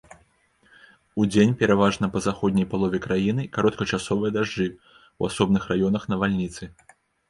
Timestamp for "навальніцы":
6.15-6.63